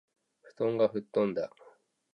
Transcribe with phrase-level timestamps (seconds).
[0.41, 1.51] 布団がふっとんだ